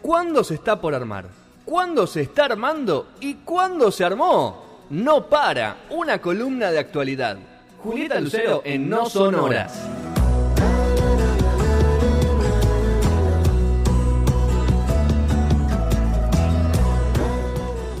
[0.00, 1.26] cuándo se está por armar,
[1.64, 4.86] cuándo se está armando y cuándo se armó.
[4.90, 7.38] No para, una columna de actualidad.
[7.82, 9.88] Julieta Lucero en No Son Horas.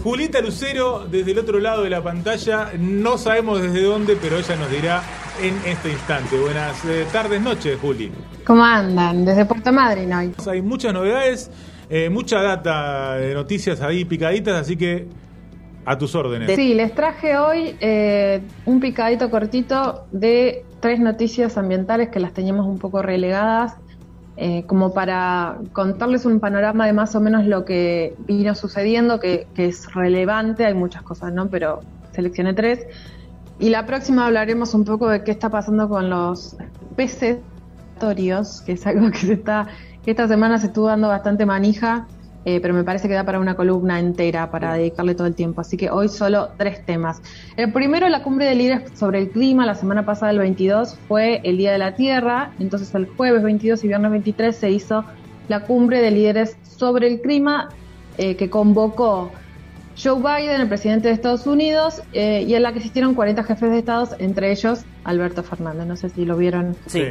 [0.02, 4.56] Julieta Lucero, desde el otro lado de la pantalla, no sabemos desde dónde, pero ella
[4.56, 6.38] nos dirá en este instante.
[6.38, 8.12] Buenas eh, tardes, noches, Juli.
[8.44, 9.24] ¿Cómo andan?
[9.24, 10.34] Desde Puerto Madryn hoy.
[10.46, 11.50] Hay muchas novedades,
[11.88, 15.08] eh, mucha data de noticias ahí picaditas, así que
[15.84, 16.54] a tus órdenes.
[16.54, 22.66] Sí, les traje hoy eh, un picadito cortito de tres noticias ambientales que las teníamos
[22.66, 23.76] un poco relegadas
[24.36, 29.46] eh, como para contarles un panorama de más o menos lo que vino sucediendo, que,
[29.56, 31.48] es relevante, hay muchas cosas, ¿no?
[31.48, 31.80] Pero
[32.12, 32.86] seleccioné tres.
[33.62, 36.56] Y la próxima hablaremos un poco de qué está pasando con los
[36.96, 37.38] peces
[38.66, 39.68] que es algo que se está,
[40.04, 42.08] que esta semana se estuvo dando bastante manija
[42.44, 45.60] eh, pero me parece que da para una columna entera para dedicarle todo el tiempo.
[45.60, 47.22] Así que hoy solo tres temas.
[47.56, 51.40] El primero, la cumbre de líderes sobre el clima, la semana pasada, el 22, fue
[51.44, 52.50] el Día de la Tierra.
[52.58, 55.04] Entonces, el jueves 22 y viernes 23 se hizo
[55.46, 57.68] la cumbre de líderes sobre el clima
[58.18, 59.30] eh, que convocó
[60.00, 63.70] Joe Biden, el presidente de Estados Unidos, eh, y en la que asistieron 40 jefes
[63.70, 65.86] de Estados, entre ellos Alberto Fernández.
[65.86, 67.04] No sé si lo vieron sí.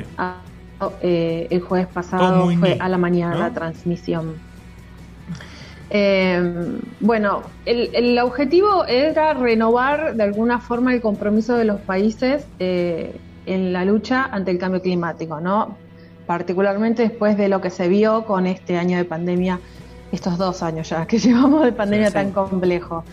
[1.02, 4.36] el jueves pasado, fue a la mañana la transmisión.
[5.94, 13.14] Eh, bueno, el, objetivo era renovar de alguna forma el compromiso de los países eh,
[13.46, 15.76] en la lucha ante el cambio climático, ¿no?
[16.26, 19.60] Particularmente después de lo que se vio con este año de pandemia,
[20.12, 23.04] estos dos años ya que llevamos de pandemia tan complejo.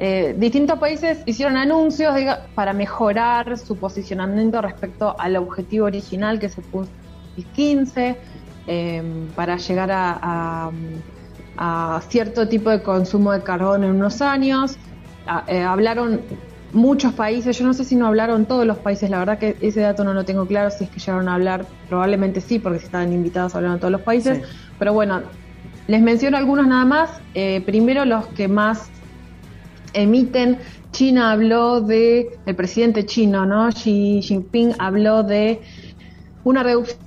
[0.00, 2.14] Eh, distintos países hicieron anuncios
[2.54, 6.88] para mejorar su posicionamiento respecto al objetivo original que se puso
[7.36, 8.16] en 2015,
[8.68, 9.02] eh,
[9.34, 10.70] para llegar a
[11.58, 14.78] a cierto tipo de consumo de carbón en unos años.
[15.48, 16.20] Eh, hablaron
[16.72, 19.80] muchos países, yo no sé si no hablaron todos los países, la verdad que ese
[19.80, 22.86] dato no lo tengo claro, si es que llegaron a hablar, probablemente sí, porque si
[22.86, 24.42] estaban invitados hablaron todos los países,
[24.78, 25.22] pero bueno,
[25.88, 27.10] les menciono algunos nada más.
[27.34, 28.90] Eh, primero los que más
[29.94, 30.58] emiten,
[30.92, 33.68] China habló de, el presidente chino, ¿no?
[33.70, 35.60] Xi Jinping habló de
[36.44, 36.98] una reducción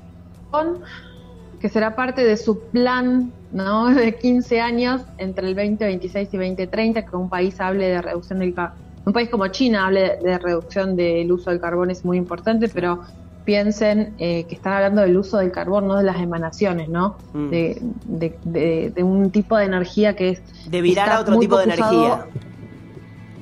[1.60, 3.86] que será parte de su plan ¿no?
[3.94, 8.56] de 15 años entre el 2026 y 2030, que un país hable de reducción del
[9.04, 13.02] un país como China hable de reducción del uso del carbón es muy importante, pero
[13.46, 17.18] piensen eh, que están hablando del uso del carbón, no de las emanaciones, ¿no?
[17.34, 17.50] Mm.
[17.50, 20.42] De, un tipo de energía que es...
[20.70, 22.26] De virar a otro tipo de energía.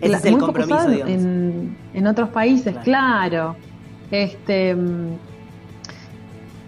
[0.02, 3.56] Ese es el compromiso, En, en, otros países, claro.
[4.12, 4.76] Este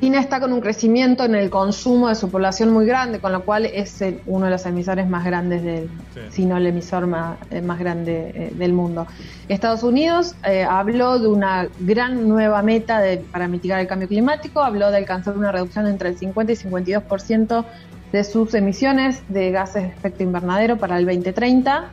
[0.02, 3.46] China está con un crecimiento en el consumo de su población muy grande, con lo
[3.46, 5.92] cual es uno de los emisores más grandes, del,
[6.32, 9.06] si no el emisor más, eh, más grande eh, del mundo.
[9.48, 14.64] Estados Unidos eh, habló de una gran nueva meta de, para mitigar el cambio climático,
[14.64, 17.66] habló de alcanzar una reducción entre el 50 y 52%
[18.12, 21.92] de sus emisiones de gases de efecto invernadero para el 2030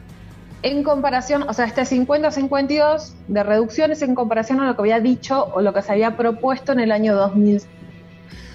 [0.63, 5.45] en comparación, o sea, este 50-52 de reducciones en comparación a lo que había dicho
[5.55, 7.63] o lo que se había propuesto en el año 2000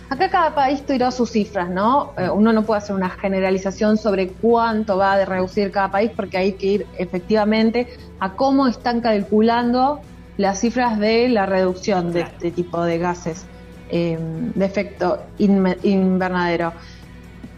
[0.09, 2.13] Acá cada país tiró sus cifras, ¿no?
[2.17, 6.37] Eh, uno no puede hacer una generalización sobre cuánto va a reducir cada país porque
[6.37, 7.87] hay que ir efectivamente
[8.19, 10.01] a cómo están calculando
[10.37, 13.45] las cifras de la reducción de este tipo de gases
[13.89, 16.73] eh, de efecto invernadero.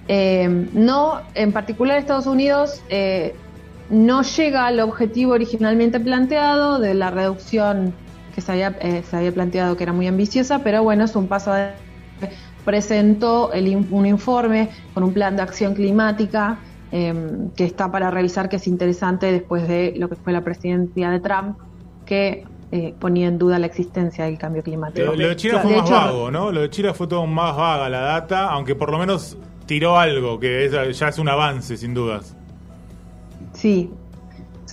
[0.07, 2.81] Eh, no, en particular Estados Unidos
[3.89, 7.93] no llega al objetivo originalmente planteado de la reducción
[8.33, 11.51] que se había, se había planteado que era muy ambiciosa, pero bueno, es un paso
[11.51, 11.84] adelante
[12.63, 13.51] presentó
[13.91, 16.59] un informe con un plan de acción climática
[16.91, 21.09] em, que está para revisar, que es interesante después de lo que fue la presidencia
[21.09, 21.57] de Trump,
[22.05, 25.13] que eh, ponía en duda la existencia del cambio climático.
[25.13, 26.51] Lo, de China fue más vago, ¿no?
[26.51, 30.39] Lo de China fue todo más vaga la data, aunque por lo menos tiró algo,
[30.39, 32.35] que ya es un avance, sin dudas.
[33.53, 33.89] Sí,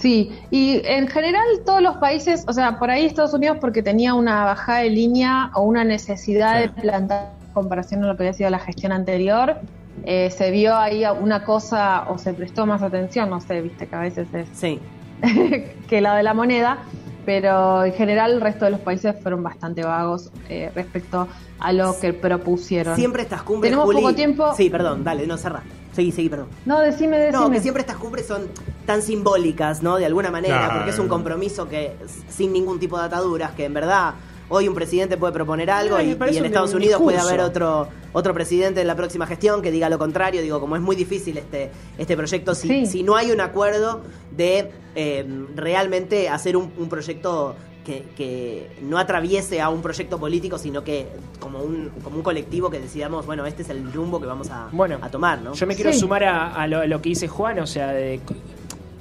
[0.02, 4.14] Sí, y en general todos los países, o sea, por ahí Estados Unidos porque tenía
[4.14, 8.50] una bajada de línea o una necesidad de plantar comparación a lo que había sido
[8.50, 9.60] la gestión anterior,
[10.04, 13.94] eh, se vio ahí una cosa o se prestó más atención, no sé, viste que
[13.94, 14.80] a veces es sí.
[15.88, 16.78] que la de la moneda,
[17.24, 21.28] pero en general el resto de los países fueron bastante vagos eh, respecto
[21.58, 22.96] a lo que propusieron.
[22.96, 23.70] Siempre estas cumbres.
[23.70, 24.54] Tenemos poco tiempo.
[24.56, 25.62] Sí, perdón, dale, no cerra.
[25.92, 26.48] Seguí, seguí, perdón.
[26.64, 27.44] No, decime, decime.
[27.44, 28.48] No, que siempre estas cumbres son
[28.86, 29.96] tan simbólicas, ¿no?
[29.96, 31.96] De alguna manera, porque es un compromiso que
[32.28, 34.14] sin ningún tipo de ataduras, que en verdad
[34.48, 38.80] hoy un presidente puede proponer algo y, en Estados Unidos puede haber otro otro presidente
[38.80, 40.42] en la próxima gestión que diga lo contrario.
[40.42, 42.86] Digo, como es muy difícil este, este proyecto, si, Sí.
[42.86, 44.02] si no hay un acuerdo
[44.36, 45.24] de eh,
[45.54, 47.54] realmente hacer un, un proyecto
[47.84, 51.06] que, que no atraviese a un proyecto político, sino que
[51.40, 54.68] como un, como un colectivo que decidamos, bueno, este es el rumbo que vamos a,
[54.70, 55.52] Bueno, a tomar, ¿no?
[55.54, 55.98] Yo me quiero Sí.
[55.98, 58.20] sumar a, a lo, a lo que dice Juan, o sea, de,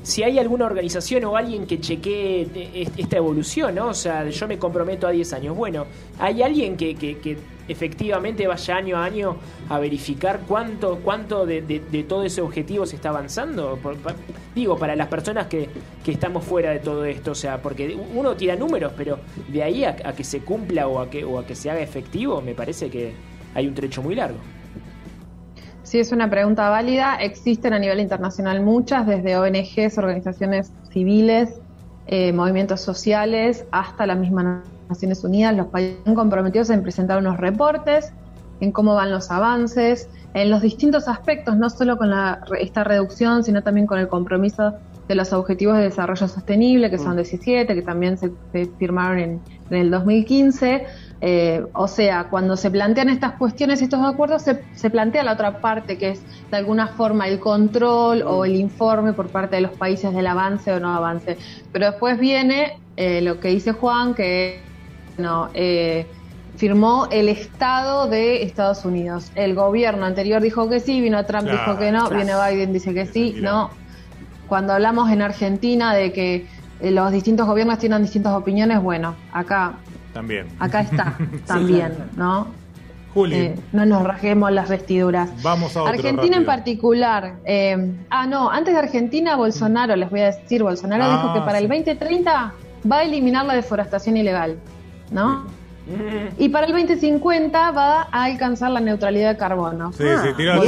[0.01, 3.89] si hay alguna organización o alguien que chequee de- est- esta evolución, ¿no?
[3.89, 5.55] O sea, yo me comprometo a 10 años.
[5.55, 5.85] Bueno,
[6.17, 7.37] ¿hay alguien que, que- que
[7.71, 9.37] efectivamente vaya año a año
[9.69, 11.61] a verificar cuánto, cuánto de,
[12.07, 13.77] todo ese objetivo se está avanzando?
[13.81, 13.97] Por-
[14.53, 15.69] digo, para las personas que,
[16.03, 19.85] que estamos fuera de todo esto, o sea, porque uno tira números, pero de ahí
[19.85, 22.89] a, que se cumpla o a que, o a que se haga efectivo, me parece
[22.89, 23.13] que
[23.53, 24.37] hay un trecho muy largo.
[25.83, 27.15] Sí, es una pregunta válida.
[27.15, 31.59] Existen a nivel internacional muchas, desde ONGs, organizaciones civiles,
[32.07, 35.55] eh, movimientos sociales, hasta las mismas Naciones Unidas.
[35.55, 38.13] Los países están comprometidos en presentar unos reportes,
[38.59, 43.43] en cómo van los avances, en los distintos aspectos, no solo con la, esta reducción,
[43.43, 44.73] sino también con el compromiso
[45.07, 49.41] de los Objetivos de Desarrollo Sostenible, que son 17, que también se, se firmaron en,
[49.69, 50.85] en el 2015.
[51.23, 55.59] Eh, o sea, cuando se plantean estas cuestiones estos acuerdos, se, se plantea la otra
[55.59, 59.71] parte, que es de alguna forma el control o el informe por parte de los
[59.71, 61.37] países del avance o no avance.
[61.71, 64.70] Pero después viene eh, lo que dice Juan, que
[65.21, 66.05] no, eh,
[66.57, 69.31] firmó el Estado de Estados Unidos.
[69.35, 72.15] El gobierno anterior dijo que sí, vino Trump, Claro, dijo que no, claro.
[72.15, 73.69] viene Biden, dice que sí, no.
[74.47, 76.45] Cuando hablamos en Argentina de que
[76.81, 79.73] eh, los distintos gobiernos tienen distintas opiniones, bueno, acá
[80.13, 80.47] También.
[80.59, 81.15] acá está
[81.47, 82.47] también, ¿no?
[83.13, 85.29] Juli, Eh, no nos rajemos las vestiduras.
[85.43, 87.35] vamos a otro Argentina en particular.
[87.45, 91.39] eh, ah, no, antes de Argentina, Bolsonaro, les voy a decir, Bolsonaro Ah, dijo que
[91.41, 91.69] para el sí.
[91.69, 92.53] 2030
[92.91, 94.57] va a eliminar la deforestación ilegal,
[95.11, 95.45] ¿no?
[96.37, 99.91] Y para el 2050 va a alcanzar la neutralidad de carbono.
[99.91, 100.61] Sí, sí, tiró, Ah,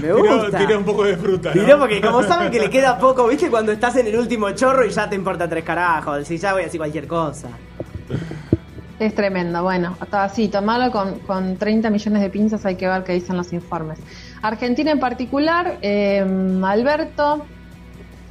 [0.00, 0.58] tiró, tiró- gusta.
[0.58, 1.52] tiró un poco de fruta.
[1.54, 1.62] ¿no?
[1.64, 3.50] Tiró porque como saben que le queda poco, ¿viste?
[3.50, 6.26] Cuando estás en el último chorro y ya te importa tres carajos.
[6.26, 7.48] Si ya voy a decir cualquier cosa.
[8.98, 13.02] Es tremendo, bueno, hasta así, tomarlo con, con 30 millones de pinzas, hay que ver
[13.02, 13.98] qué dicen los informes.
[14.42, 16.24] Argentina en particular, eh,
[16.64, 17.44] Alberto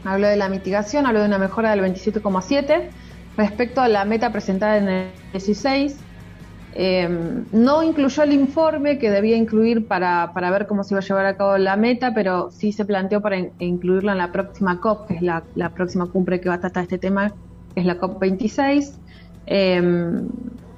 [0.05, 2.89] habló de la mitigación, habló de una mejora del 27,7
[3.37, 6.07] respecto a la meta presentada en el 16.
[6.73, 7.09] eh,
[7.51, 11.25] no incluyó el informe que debía incluir para, para ver cómo se iba a llevar
[11.25, 15.07] a cabo la meta, pero sí se planteó para in- incluirlo en la próxima COP,
[15.07, 17.29] que es la, próxima cumbre que va a tratar este tema,
[17.75, 19.01] que es la COP 26.
[19.45, 19.81] Eh,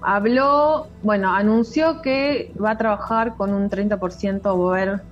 [0.01, 5.03] habló, bueno, anunció que va a trabajar con un 30% o ver-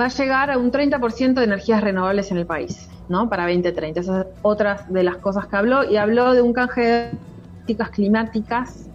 [0.00, 3.28] va a llegar a un 30% de energías renovables en el país, ¿no?
[3.28, 4.00] Para 2030.
[4.00, 5.84] Esas es otra de las cosas que habló.
[5.84, 7.10] Y habló de un canje de
[7.54, 8.88] políticas climáticas,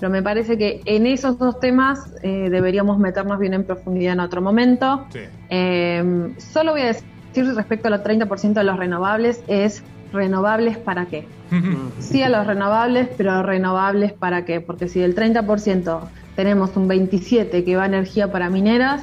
[0.00, 4.20] pero me parece que en esos dos temas eh, deberíamos meternos bien en profundidad en
[4.20, 5.06] otro momento.
[5.12, 5.20] Sí.
[5.50, 11.06] Eh, solo voy a decir respecto a los 30% de los renovables, es renovables para
[11.06, 11.28] qué.
[12.00, 16.00] Sí a los renovables, pero renovables para qué, porque si del 30%
[16.34, 19.02] tenemos un 27% que va a energía para mineras,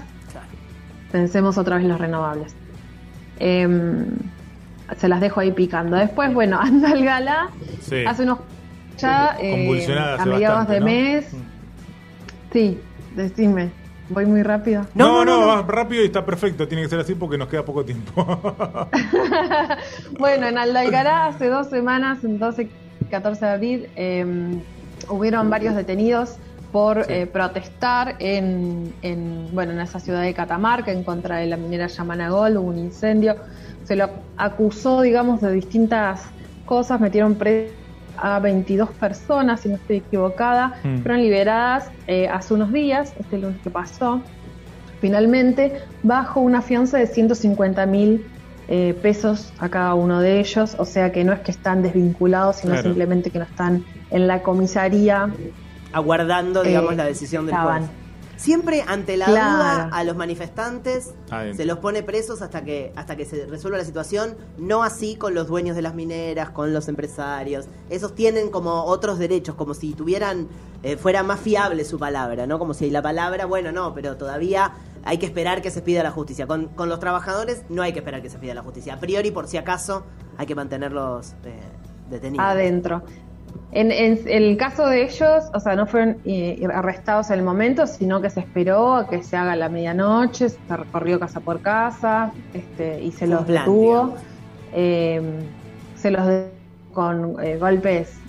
[1.12, 2.56] pensemos otra vez los renovables.
[3.40, 4.08] Em,
[4.96, 5.98] se las dejo ahí picando.
[5.98, 7.50] Después, bueno, anda el gala,
[7.82, 8.04] Sí.
[8.06, 8.40] hace unos
[8.98, 9.68] ya eh,
[10.20, 10.86] a mediados bastante, de ¿no?
[10.86, 11.32] mes.
[12.52, 12.80] Sí,
[13.16, 13.70] decime,
[14.10, 14.88] voy muy rápido.
[14.96, 15.48] No, No, no, no, no.
[15.64, 16.68] vas rápido y está perfecto.
[16.68, 18.26] Tiene que ser así porque nos queda poco tiempo.
[20.20, 22.64] Bueno, en Aldalgará hace dos semanas, el 12
[23.02, 24.26] y 14 de abril, eh,
[25.10, 26.38] hubieron varios detenidos
[26.72, 27.14] por Sí.
[27.14, 31.88] eh, protestar en, en, bueno, en esa ciudad de Catamarca en contra de la minera
[31.88, 33.36] Yamana Gold, hubo un incendio.
[33.88, 36.24] Se lo acusó, digamos, de distintas
[36.66, 37.74] cosas, metieron preso
[38.18, 40.98] a 22 personas, si no estoy equivocada, Mm.
[41.04, 44.22] fueron liberadas eh, hace unos días, este lunes que pasó,
[45.00, 48.26] finalmente, bajo una fianza de 150 mil
[48.70, 52.58] eh, pesos a cada uno de ellos, o sea que no es que están desvinculados,
[52.58, 52.90] sino Claro.
[52.90, 55.30] simplemente que no están en la comisaría.
[55.94, 57.84] Aguardando, digamos, Eh, la decisión del estaban.
[57.86, 57.92] juez.
[58.38, 59.52] Siempre ante la Claro.
[59.58, 61.58] duda a los manifestantes Adentro.
[61.58, 65.34] se los pone presos hasta que hasta que se resuelva la situación, no así con
[65.34, 67.66] los dueños de las mineras, con los empresarios.
[67.90, 70.48] Esos tienen como otros derechos, como si tuvieran
[70.84, 72.60] eh, fuera más fiable su palabra, ¿no?
[72.60, 76.12] Como si la palabra, bueno, no, pero todavía hay que esperar que se pida la
[76.12, 76.46] justicia.
[76.48, 78.94] Con, con los trabajadores no hay que esperar que se pida la justicia.
[78.94, 80.04] A priori, por si acaso,
[80.38, 81.60] hay que mantenerlos eh,
[82.10, 82.46] detenidos.
[82.46, 83.02] adentro.
[83.70, 87.86] En, en el caso de ellos, o sea, no fueron eh, arrestados en el momento,
[87.88, 92.34] sino que se esperó a que se haga la medianoche, se recorrió casa por casa
[92.54, 94.16] este, y se los plan, detuvo.
[94.72, 95.22] Eh,
[95.94, 96.58] se los detuvo
[96.92, 98.22] con eh, golpes,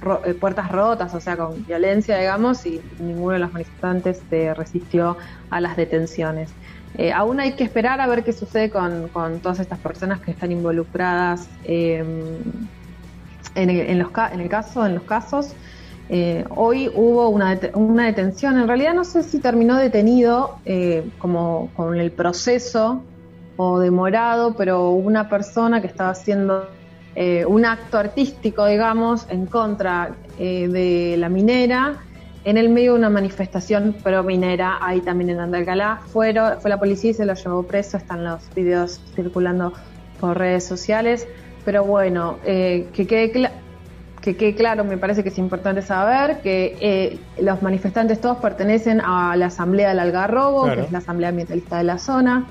[0.00, 4.54] ro- eh, puertas rotas, o sea, con violencia, digamos, y ninguno de los manifestantes se
[4.54, 5.16] resistió
[5.50, 6.56] a las detenciones.
[6.94, 10.30] Eh, aún hay que esperar a ver qué sucede con, con todas estas personas que
[10.30, 12.04] están involucradas eh,
[13.56, 15.54] en, en los, en el caso, en los casos.
[16.08, 21.70] Eh, hoy hubo una, una detención, en realidad no sé si terminó detenido eh, como
[21.74, 23.02] con el proceso
[23.56, 26.68] o demorado, pero una persona que estaba haciendo
[27.16, 31.96] eh, un acto artístico, digamos, en contra eh, de la minera,
[32.44, 36.78] en el medio de una manifestación pro minera, ahí también en Andalgalá, fueron, fue la
[36.78, 39.72] policía y se lo llevó preso, están los videos circulando
[40.20, 41.26] por redes sociales,
[41.66, 43.50] pero bueno, eh, que quede
[44.22, 49.00] que quede claro, me parece que es importante saber que eh, los manifestantes todos pertenecen
[49.00, 50.80] a la Asamblea del Algarrobo, Claro.
[50.80, 52.46] que es la Asamblea Ambientalista de la zona,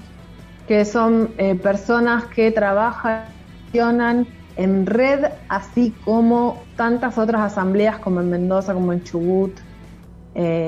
[0.67, 3.23] que son eh, personas que trabajan
[3.63, 9.53] funcionan en red, así como tantas otras asambleas como en Mendoza, como en Chubut.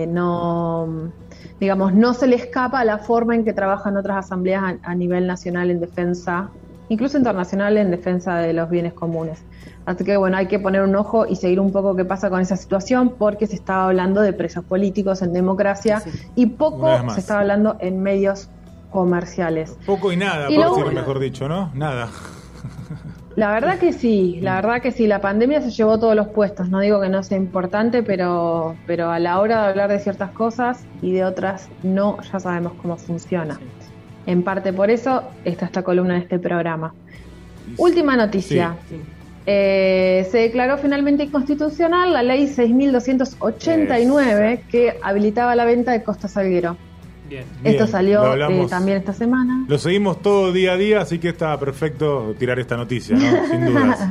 [0.07, 1.11] No,
[1.59, 5.27] digamos, no se le escapa la forma en que trabajan otras asambleas a, a nivel
[5.27, 6.49] nacional en defensa,
[6.89, 9.43] incluso internacional en defensa de los bienes comunes.
[9.85, 12.41] Así que bueno, hay que poner un ojo y seguir un poco qué pasa con
[12.41, 16.09] esa situación, porque se estaba hablando de presos políticos en democracia Sí.
[16.35, 18.49] y poco se estaba hablando en medios
[18.91, 19.77] comerciales.
[19.85, 21.71] Poco y nada, Y por bueno- mejor dicho, ¿no?
[21.73, 22.07] Nada.
[23.35, 26.69] La verdad que sí, la verdad que sí, la pandemia se llevó todos los puestos,
[26.69, 30.31] no digo que no sea importante, pero, pero a la hora de hablar de ciertas
[30.31, 33.59] cosas y de otras no, ya sabemos cómo funciona.
[34.27, 36.93] En parte por eso está esta columna de este programa.
[37.77, 38.75] Última noticia.
[38.87, 39.01] Sí.
[39.49, 46.75] Eh, se declaró finalmente inconstitucional la ley 6.289 que habilitaba la venta de Costa Salguero.
[47.29, 47.45] Bien.
[47.63, 49.63] Esto salió eh, también esta semana.
[49.69, 53.47] Lo seguimos todo día a día, así que está perfecto tirar esta noticia, ¿no?
[53.49, 54.09] Sin dudas.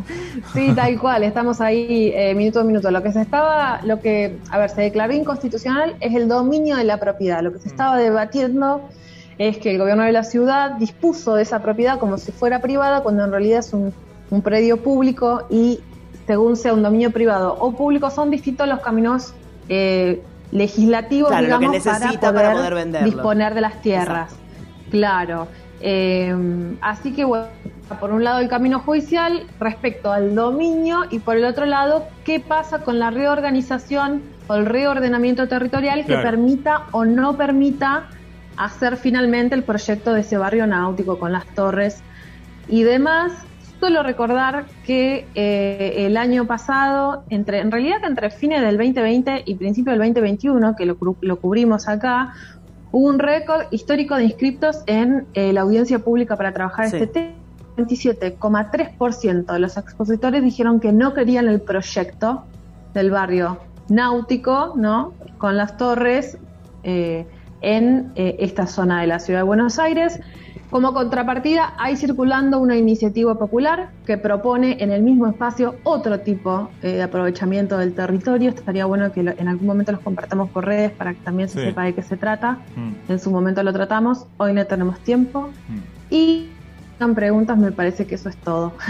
[0.55, 2.91] Sí, tal cual, estamos ahí eh, minuto a minuto.
[2.91, 6.85] Lo que se estaba, lo que, a ver, se declaró inconstitucional es el dominio de
[6.85, 7.43] la propiedad.
[7.43, 8.89] Lo que se estaba debatiendo
[9.39, 13.03] es que el gobierno de la ciudad dispuso de esa propiedad como si fuera privada,
[13.03, 13.93] cuando en realidad es un,
[14.31, 15.81] un predio público y
[16.27, 19.35] según sea un dominio privado o público, son distintos los caminos
[19.69, 23.07] eh, legislativos, Claro, lo que digamos, necesita para poder venderlo.
[23.09, 24.35] disponer de las tierras.
[24.91, 25.49] Claro.
[25.81, 26.35] Eh,
[26.81, 27.47] así que bueno,
[28.01, 32.41] por un lado el camino judicial respecto al dominio y por el otro lado qué
[32.41, 36.23] pasa con la reorganización o el reordenamiento territorial que Claro.
[36.23, 38.09] permita o no permita
[38.57, 42.03] hacer finalmente el proyecto de ese barrio náutico con las torres
[42.69, 43.33] y demás.
[43.81, 49.55] Solo recordar que eh, el año pasado, entre, en realidad entre fines del 2020 y
[49.57, 52.33] principio del 2021, que lo, lo cubrimos acá,
[52.93, 56.97] hubo un récord histórico de inscriptos en eh, la audiencia pública para trabajar Sí.
[56.97, 57.33] este tema.
[57.77, 62.45] 27,3% de los expositores dijeron que no querían el proyecto
[62.95, 63.59] del barrio
[63.89, 65.13] náutico, ¿no?
[65.39, 66.39] Con las torres
[66.85, 67.27] eh,
[67.67, 70.21] en eh, esta zona de la ciudad de Buenos Aires.
[70.71, 76.71] Como contrapartida, hay circulando una iniciativa popular que propone en el mismo espacio otro tipo
[76.83, 78.51] eh, de aprovechamiento del territorio.
[78.51, 81.61] Estaría bueno que lo- en algún momento los compartamos por redes para que también se
[81.61, 81.65] Sí.
[81.67, 82.59] sepa de qué se trata.
[82.77, 85.51] Mm, En su momento lo tratamos, hoy no tenemos tiempo.
[85.69, 85.79] mm.
[86.11, 86.56] Y
[86.99, 88.73] hagan preguntas, me parece que eso es todo.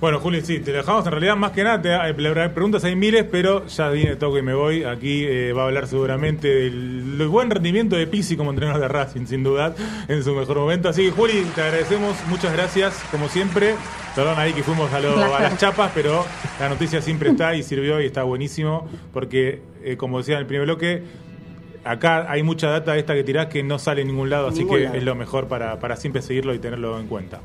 [0.00, 1.80] Bueno, Juli, sí, te dejamos en realidad más que nada.
[1.80, 4.82] Te, eh, preguntas hay miles, pero ya viene toque y me voy.
[4.82, 8.88] Aquí eh, va a hablar seguramente del, del buen rendimiento de Pisi como entrenador de
[8.88, 9.74] Racing, sin duda,
[10.08, 10.88] en su mejor momento.
[10.88, 12.16] Así que, Juli, te agradecemos.
[12.28, 13.76] Muchas gracias, como siempre.
[14.16, 16.24] Perdón ahí que fuimos a, lo- a las chapas, pero
[16.58, 18.88] la noticia siempre está y sirvió y está buenísimo.
[19.12, 21.04] Porque, eh, como decía en el primer bloque,
[21.84, 24.48] acá hay mucha data esta que tirás que no sale en ningún lado.
[24.48, 27.40] Así que es lo mejor para, para siempre seguirlo y tenerlo en cuenta.